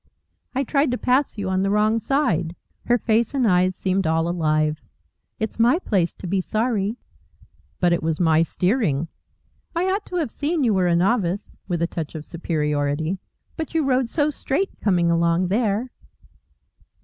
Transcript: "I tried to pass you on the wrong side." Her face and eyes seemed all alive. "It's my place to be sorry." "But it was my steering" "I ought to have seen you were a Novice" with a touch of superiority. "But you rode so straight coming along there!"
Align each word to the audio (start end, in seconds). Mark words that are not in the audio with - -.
"I 0.55 0.63
tried 0.63 0.89
to 0.89 0.97
pass 0.97 1.37
you 1.37 1.47
on 1.47 1.61
the 1.61 1.69
wrong 1.69 1.99
side." 1.99 2.55
Her 2.87 2.97
face 2.97 3.35
and 3.35 3.45
eyes 3.47 3.75
seemed 3.75 4.07
all 4.07 4.27
alive. 4.27 4.79
"It's 5.37 5.59
my 5.59 5.77
place 5.77 6.11
to 6.15 6.25
be 6.25 6.41
sorry." 6.41 6.97
"But 7.79 7.93
it 7.93 8.01
was 8.01 8.19
my 8.19 8.41
steering" 8.41 9.09
"I 9.75 9.85
ought 9.91 10.07
to 10.07 10.15
have 10.15 10.31
seen 10.31 10.63
you 10.63 10.73
were 10.73 10.87
a 10.87 10.95
Novice" 10.95 11.55
with 11.67 11.83
a 11.83 11.87
touch 11.87 12.15
of 12.15 12.25
superiority. 12.25 13.19
"But 13.55 13.75
you 13.75 13.85
rode 13.85 14.09
so 14.09 14.31
straight 14.31 14.71
coming 14.81 15.11
along 15.11 15.49
there!" 15.49 15.91